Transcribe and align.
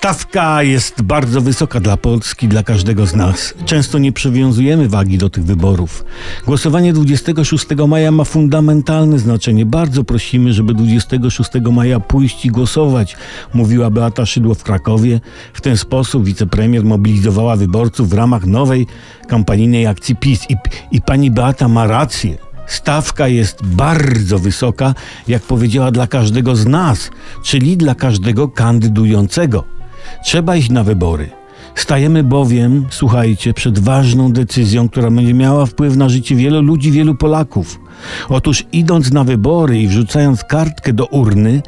Stawka 0.00 0.62
jest 0.62 1.02
bardzo 1.02 1.40
wysoka 1.40 1.80
dla 1.80 1.96
Polski, 1.96 2.48
dla 2.48 2.62
każdego 2.62 3.06
z 3.06 3.14
nas. 3.14 3.54
Często 3.64 3.98
nie 3.98 4.12
przywiązujemy 4.12 4.88
wagi 4.88 5.18
do 5.18 5.30
tych 5.30 5.44
wyborów. 5.44 6.04
Głosowanie 6.46 6.92
26 6.92 7.66
maja 7.88 8.10
ma 8.10 8.24
fundamentalne 8.24 9.18
znaczenie. 9.18 9.66
Bardzo 9.66 10.04
prosimy, 10.04 10.52
żeby 10.52 10.74
26 10.74 11.50
maja 11.72 12.00
pójść 12.00 12.46
i 12.46 12.48
głosować, 12.48 13.16
mówiła 13.54 13.90
Beata 13.90 14.26
Szydło 14.26 14.54
w 14.54 14.62
Krakowie. 14.62 15.20
W 15.52 15.60
ten 15.60 15.76
sposób 15.76 16.24
wicepremier 16.24 16.84
mobilizowała 16.84 17.56
wyborców 17.56 18.08
w 18.10 18.12
ramach 18.12 18.46
nowej 18.46 18.86
kampanijnej 19.28 19.86
akcji 19.86 20.16
PiS. 20.16 20.46
I, 20.50 20.56
i 20.90 21.02
pani 21.02 21.30
Beata 21.30 21.68
ma 21.68 21.86
rację. 21.86 22.38
Stawka 22.66 23.28
jest 23.28 23.64
bardzo 23.64 24.38
wysoka, 24.38 24.94
jak 25.28 25.42
powiedziała, 25.42 25.90
dla 25.90 26.06
każdego 26.06 26.56
z 26.56 26.66
nas, 26.66 27.10
czyli 27.42 27.76
dla 27.76 27.94
każdego 27.94 28.48
kandydującego. 28.48 29.79
Trzeba 30.24 30.56
iść 30.56 30.70
na 30.70 30.84
wybory. 30.84 31.40
Stajemy 31.74 32.24
bowiem, 32.24 32.86
słuchajcie, 32.90 33.54
przed 33.54 33.78
ważną 33.78 34.32
decyzją, 34.32 34.88
która 34.88 35.10
będzie 35.10 35.34
miała 35.34 35.66
wpływ 35.66 35.96
na 35.96 36.08
życie 36.08 36.36
wielu 36.36 36.62
ludzi, 36.62 36.92
wielu 36.92 37.14
Polaków. 37.14 37.80
Otóż 38.28 38.64
idąc 38.72 39.12
na 39.12 39.24
wybory 39.24 39.80
i 39.80 39.88
wrzucając 39.88 40.44
kartkę 40.44 40.92
do 40.92 41.06
urny, 41.06 41.62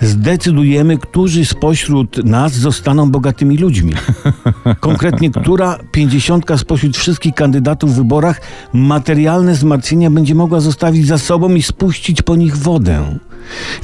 zdecydujemy, 0.00 0.98
którzy 0.98 1.44
spośród 1.44 2.24
nas 2.24 2.52
zostaną 2.52 3.10
bogatymi 3.10 3.56
ludźmi. 3.58 3.92
Konkretnie, 4.80 5.30
która 5.30 5.78
pięćdziesiątka 5.92 6.58
spośród 6.58 6.96
wszystkich 6.96 7.34
kandydatów 7.34 7.92
w 7.92 7.96
wyborach 7.96 8.40
materialne 8.72 9.54
zmartwienia 9.54 10.10
będzie 10.10 10.34
mogła 10.34 10.60
zostawić 10.60 11.06
za 11.06 11.18
sobą 11.18 11.54
i 11.54 11.62
spuścić 11.62 12.22
po 12.22 12.36
nich 12.36 12.56
wodę. 12.56 13.18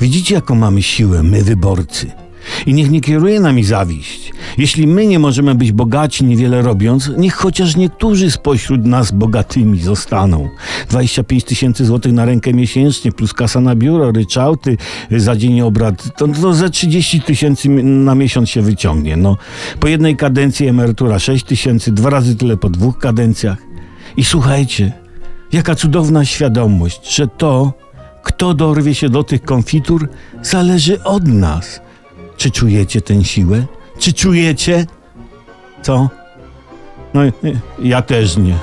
Widzicie, 0.00 0.34
jaką 0.34 0.54
mamy 0.54 0.82
siłę, 0.82 1.22
my 1.22 1.42
wyborcy. 1.42 2.23
I 2.66 2.74
niech 2.74 2.90
nie 2.90 3.00
kieruje 3.00 3.40
nami 3.40 3.64
zawiść. 3.64 4.32
Jeśli 4.58 4.86
my 4.86 5.06
nie 5.06 5.18
możemy 5.18 5.54
być 5.54 5.72
bogaci, 5.72 6.24
niewiele 6.24 6.62
robiąc, 6.62 7.10
niech 7.16 7.34
chociaż 7.34 7.76
niektórzy 7.76 8.30
spośród 8.30 8.86
nas 8.86 9.12
bogatymi 9.12 9.80
zostaną. 9.80 10.48
25 10.90 11.44
tysięcy 11.44 11.84
złotych 11.84 12.12
na 12.12 12.24
rękę 12.24 12.52
miesięcznie, 12.52 13.12
plus 13.12 13.32
kasa 13.32 13.60
na 13.60 13.74
biuro, 13.76 14.12
ryczałty 14.12 14.76
za 15.10 15.36
dzień 15.36 15.60
obrad, 15.60 16.16
to, 16.16 16.28
to 16.28 16.54
ze 16.54 16.70
30 16.70 17.20
tysięcy 17.20 17.68
na 17.82 18.14
miesiąc 18.14 18.50
się 18.50 18.62
wyciągnie. 18.62 19.16
No, 19.16 19.36
po 19.80 19.88
jednej 19.88 20.16
kadencji 20.16 20.66
emerytura 20.66 21.18
6 21.18 21.44
tysięcy, 21.44 21.92
dwa 21.92 22.10
razy 22.10 22.36
tyle 22.36 22.56
po 22.56 22.70
dwóch 22.70 22.98
kadencjach. 22.98 23.58
I 24.16 24.24
słuchajcie, 24.24 24.92
jaka 25.52 25.74
cudowna 25.74 26.24
świadomość, 26.24 27.16
że 27.16 27.28
to, 27.28 27.72
kto 28.22 28.54
dorwie 28.54 28.94
się 28.94 29.08
do 29.08 29.24
tych 29.24 29.42
konfitur, 29.42 30.08
zależy 30.42 31.02
od 31.02 31.28
nas. 31.28 31.80
Czy 32.44 32.50
czujecie 32.50 33.00
tę 33.00 33.24
siłę? 33.24 33.66
Czy 33.98 34.12
czujecie? 34.12 34.86
Co? 35.82 36.08
No, 37.14 37.20
ja 37.82 38.02
też 38.02 38.36
nie. 38.36 38.58